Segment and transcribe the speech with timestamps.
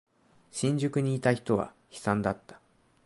[0.49, 2.59] 新宿にいた人は悲惨だった。